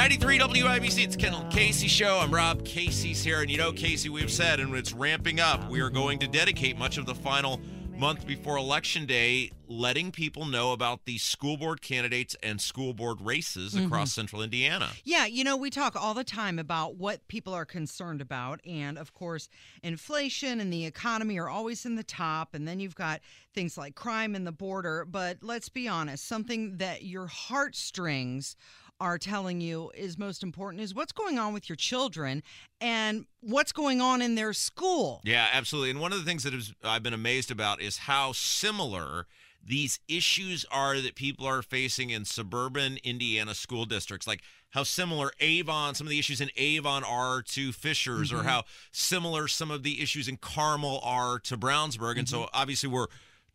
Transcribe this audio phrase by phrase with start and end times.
[0.00, 2.20] 93 WIBC, it's Kendall Casey show.
[2.20, 2.64] I'm Rob.
[2.64, 3.42] Casey's here.
[3.42, 6.78] And you know, Casey, we've said, and it's ramping up, we are going to dedicate
[6.78, 7.60] much of the final
[7.98, 13.20] month before Election Day letting people know about the school board candidates and school board
[13.20, 13.84] races mm-hmm.
[13.84, 14.88] across central Indiana.
[15.04, 18.60] Yeah, you know, we talk all the time about what people are concerned about.
[18.66, 19.50] And of course,
[19.82, 22.54] inflation and the economy are always in the top.
[22.54, 23.20] And then you've got
[23.52, 25.04] things like crime and the border.
[25.04, 28.56] But let's be honest, something that your heartstrings
[29.00, 32.42] are telling you is most important is what's going on with your children
[32.80, 35.20] and what's going on in their school.
[35.24, 35.90] Yeah, absolutely.
[35.90, 39.26] And one of the things that is, I've been amazed about is how similar
[39.62, 44.26] these issues are that people are facing in suburban Indiana school districts.
[44.26, 48.48] Like how similar Avon, some of the issues in Avon are to Fishers, or mm-hmm.
[48.48, 52.18] how similar some of the issues in Carmel are to Brownsburg.
[52.18, 52.54] And so mm-hmm.
[52.54, 53.08] obviously we're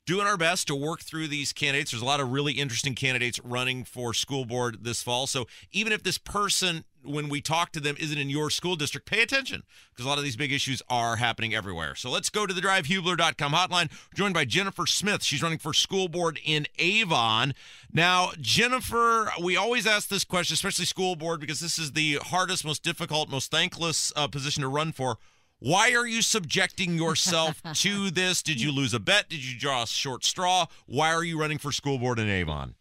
[0.05, 1.91] doing our best to work through these candidates.
[1.91, 5.25] There's a lot of really interesting candidates running for school board this fall.
[5.27, 9.07] So even if this person, when we talk to them, isn't in your school district,
[9.07, 11.95] pay attention because a lot of these big issues are happening everywhere.
[11.95, 13.89] So let's go to the drivehubler.com hotline.
[13.91, 15.23] We're joined by Jennifer Smith.
[15.23, 17.53] She's running for school board in Avon.
[17.91, 22.63] Now, Jennifer, we always ask this question, especially school board, because this is the hardest,
[22.63, 25.17] most difficult, most thankless uh, position to run for.
[25.59, 28.43] Why are you subjecting yourself to this?
[28.43, 29.29] Did you lose a bet?
[29.29, 30.65] Did you draw a short straw?
[30.85, 32.75] Why are you running for school board in Avon?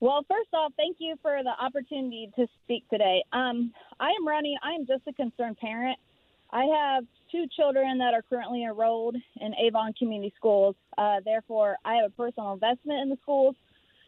[0.00, 3.22] Well, first off, thank you for the opportunity to speak today.
[3.32, 5.98] Um, I am running, I am just a concerned parent.
[6.52, 10.74] I have two children that are currently enrolled in Avon Community Schools.
[10.98, 13.54] Uh, therefore, I have a personal investment in the schools.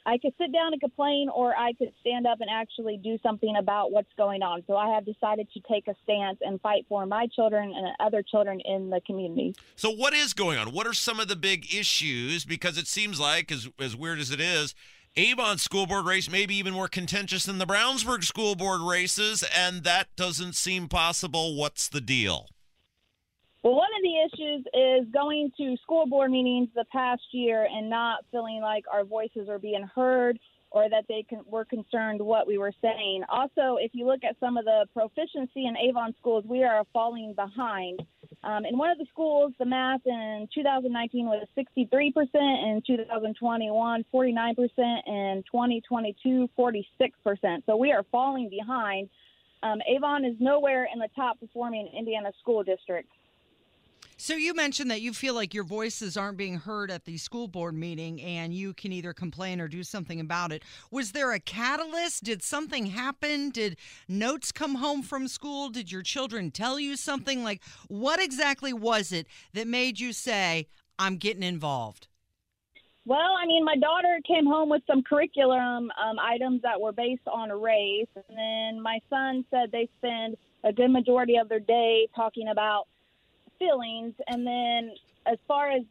[0.05, 3.55] I could sit down and complain, or I could stand up and actually do something
[3.57, 4.65] about what's going on.
[4.67, 8.23] So I have decided to take a stance and fight for my children and other
[8.23, 9.55] children in the community.
[9.77, 10.73] So, what is going on?
[10.73, 12.45] What are some of the big issues?
[12.45, 14.75] Because it seems like, as, as weird as it is,
[15.17, 19.45] Avon school board race may be even more contentious than the Brownsburg school board races,
[19.55, 21.55] and that doesn't seem possible.
[21.55, 22.49] What's the deal?
[24.03, 28.61] Of the issues is going to school board meetings the past year and not feeling
[28.61, 30.41] like our voices are being heard
[30.73, 33.23] or that they can, were concerned what we were saying.
[33.29, 37.35] Also, if you look at some of the proficiency in Avon schools, we are falling
[37.35, 38.03] behind.
[38.43, 45.09] Um, in one of the schools, the math in 2019 was 63%, in 2021, 49%,
[45.09, 47.63] and 2022, 46%.
[47.67, 49.09] So we are falling behind.
[49.63, 53.13] Um, Avon is nowhere in the top performing Indiana school districts.
[54.23, 57.49] So you mentioned that you feel like your voices aren't being heard at the school
[57.49, 60.63] board meeting and you can either complain or do something about it.
[60.93, 62.23] Was there a catalyst?
[62.23, 63.51] Did something happen?
[63.51, 65.71] Did notes come home from school?
[65.71, 67.43] Did your children tell you something?
[67.43, 70.69] Like what exactly was it that made you say,
[71.01, 72.07] I'm getting involved?
[73.05, 77.27] Well, I mean, my daughter came home with some curriculum um, items that were based
[77.27, 82.07] on race, and then my son said they spend a good majority of their day
[82.15, 82.87] talking about
[83.63, 84.15] feelings.
[84.27, 84.95] And then,
[85.27, 85.83] as far as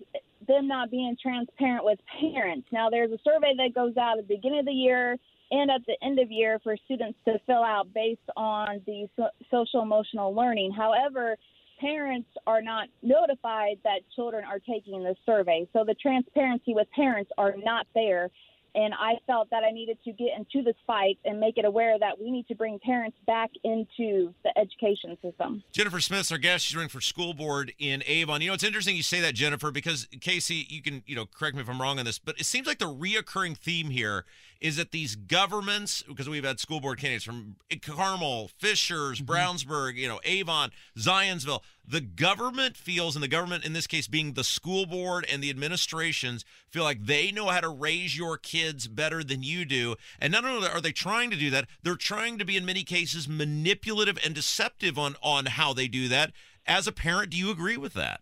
[0.47, 4.35] them not being transparent with parents, now there's a survey that goes out at the
[4.35, 5.17] beginning of the year
[5.51, 9.29] and at the end of year for students to fill out based on the so-
[9.49, 10.71] social emotional learning.
[10.71, 11.37] However,
[11.79, 15.67] parents are not notified that children are taking the survey.
[15.73, 18.29] So the transparency with parents are not there.
[18.73, 21.99] And I felt that I needed to get into this fight and make it aware
[21.99, 25.61] that we need to bring parents back into the education system.
[25.73, 26.65] Jennifer Smith's our guest.
[26.65, 28.41] She's running for school board in Avon.
[28.41, 31.55] You know, it's interesting you say that, Jennifer, because Casey, you can, you know, correct
[31.55, 34.25] me if I'm wrong on this, but it seems like the reoccurring theme here
[34.61, 39.31] is that these governments, because we've had school board candidates from Carmel, Fishers, mm-hmm.
[39.31, 44.33] Brownsburg, you know, Avon, Zionsville, the government feels, and the government in this case being
[44.33, 48.87] the school board and the administrations, feel like they know how to raise your kids
[48.87, 49.95] better than you do.
[50.19, 52.83] And not only are they trying to do that, they're trying to be in many
[52.83, 56.31] cases manipulative and deceptive on on how they do that.
[56.67, 58.21] As a parent, do you agree with that?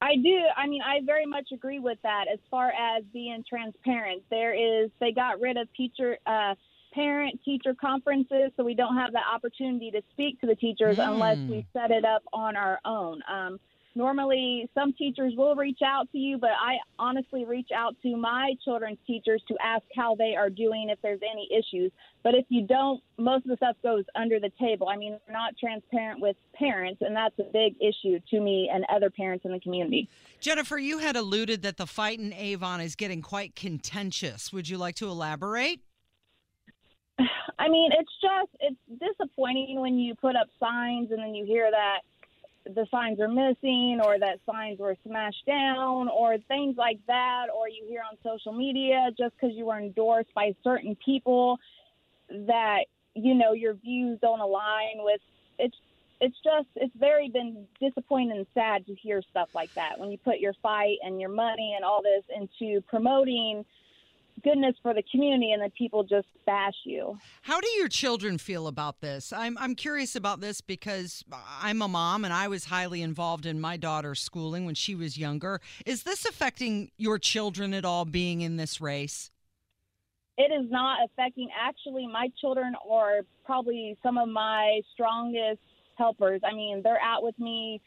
[0.00, 0.42] I do.
[0.56, 2.26] I mean, I very much agree with that.
[2.30, 6.54] As far as being transparent, there is they got rid of teacher, uh,
[6.92, 11.38] parent teacher conferences, so we don't have the opportunity to speak to the teachers unless
[11.38, 13.22] we set it up on our own.
[13.28, 13.58] Um,
[13.96, 18.52] normally, some teachers will reach out to you, but I honestly reach out to my
[18.64, 21.90] children's teachers to ask how they are doing if there's any issues.
[22.22, 24.88] But if you don't, most of the stuff goes under the table.
[24.88, 28.84] I mean, we're not transparent with parents, and that's a big issue to me and
[28.94, 30.08] other parents in the community.
[30.40, 34.52] Jennifer, you had alluded that the fight in Avon is getting quite contentious.
[34.52, 35.80] Would you like to elaborate?
[37.58, 41.70] I mean, it's just it's disappointing when you put up signs and then you hear
[41.70, 42.00] that
[42.74, 47.68] the signs are missing or that signs were smashed down or things like that or
[47.68, 51.58] you hear on social media just because you were endorsed by certain people
[52.30, 52.84] that
[53.14, 55.20] you know your views don't align with
[55.58, 55.76] it's
[56.20, 59.98] it's just it's very been disappointing and sad to hear stuff like that.
[59.98, 63.64] When you put your fight and your money and all this into promoting
[64.42, 67.18] goodness for the community and then people just bash you.
[67.42, 69.32] How do your children feel about this?
[69.32, 71.24] I'm I'm curious about this because
[71.60, 75.18] I'm a mom and I was highly involved in my daughter's schooling when she was
[75.18, 75.60] younger.
[75.84, 79.30] Is this affecting your children at all being in this race?
[80.38, 85.60] It is not affecting actually my children are probably some of my strongest
[85.96, 86.42] helpers.
[86.44, 87.80] I mean, they're out with me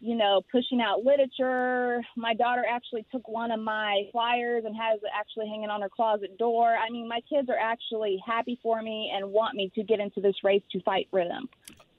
[0.00, 2.00] you know, pushing out literature.
[2.16, 5.90] My daughter actually took one of my flyers and has it actually hanging on her
[5.90, 6.74] closet door.
[6.74, 10.20] I mean, my kids are actually happy for me and want me to get into
[10.20, 11.48] this race to fight for them.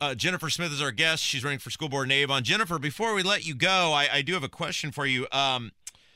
[0.01, 1.23] Uh, Jennifer Smith is our guest.
[1.23, 2.43] She's running for school board in Avon.
[2.43, 5.27] Jennifer, before we let you go, I, I do have a question for you.
[5.31, 5.71] Um,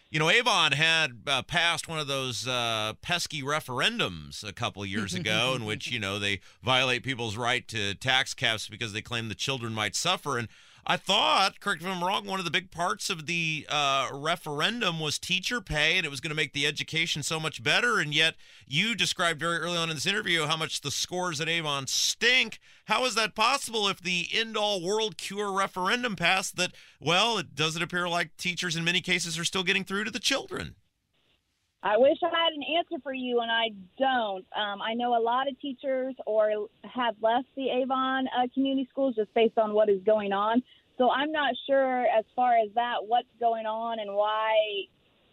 [0.10, 5.14] you know, Avon had uh, passed one of those uh, pesky referendums a couple years
[5.14, 9.30] ago in which, you know, they violate people's right to tax caps because they claim
[9.30, 10.40] the children might suffer.
[10.40, 10.48] And
[10.88, 14.10] I thought, correct me if I'm wrong, one of the big parts of the uh,
[14.14, 17.98] referendum was teacher pay, and it was going to make the education so much better.
[18.00, 18.36] And yet,
[18.68, 22.60] you described very early on in this interview how much the scores at Avon stink.
[22.86, 27.56] How is that possible if the end all world cure referendum passed that, well, it
[27.56, 30.76] doesn't appear like teachers in many cases are still getting through to the children?
[31.86, 34.44] I wish I had an answer for you, and I don't.
[34.58, 39.14] Um, I know a lot of teachers or have left the Avon uh, community schools
[39.16, 40.64] just based on what is going on.
[40.98, 44.56] So I'm not sure as far as that what's going on and why.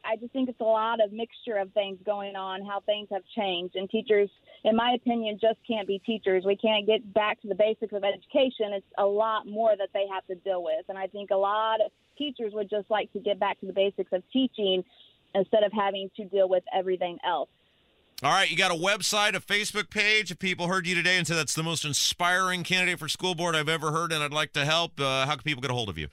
[0.04, 3.22] I just think it's a lot of mixture of things going on, how things have
[3.34, 4.28] changed, and teachers,
[4.64, 6.44] in my opinion, just can't be teachers.
[6.44, 8.74] We can't get back to the basics of education.
[8.74, 11.80] It's a lot more that they have to deal with, and I think a lot
[11.80, 14.84] of teachers would just like to get back to the basics of teaching
[15.34, 17.48] instead of having to deal with everything else.
[18.22, 20.30] All right, you got a website, a Facebook page.
[20.30, 23.56] If people heard you today and said that's the most inspiring candidate for school board
[23.56, 25.88] I've ever heard, and I'd like to help, uh, how can people get a hold
[25.88, 26.06] of you?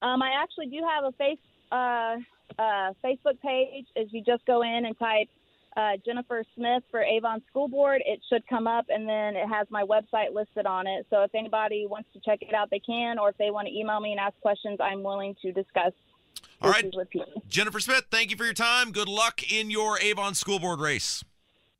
[0.00, 1.38] Um, I actually do have a face
[1.70, 2.16] uh,
[2.58, 3.86] uh, Facebook page.
[3.94, 5.28] As you just go in and type
[5.76, 9.66] uh, Jennifer Smith for Avon School Board, it should come up, and then it has
[9.70, 11.06] my website listed on it.
[11.10, 13.74] So if anybody wants to check it out, they can, or if they want to
[13.74, 15.92] email me and ask questions, I'm willing to discuss
[16.62, 16.92] all right.
[17.48, 18.92] Jennifer Smith, thank you for your time.
[18.92, 21.24] Good luck in your Avon School Board race.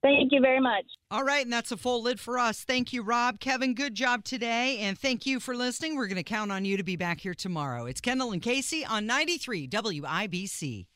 [0.02, 0.84] Thank you very much.
[1.12, 2.64] All right, and that's a full lid for us.
[2.64, 3.38] Thank you, Rob.
[3.38, 4.78] Kevin, good job today.
[4.78, 5.96] And thank you for listening.
[5.96, 7.86] We're going to count on you to be back here tomorrow.
[7.86, 10.86] It's Kendall and Casey on 93 WIBC.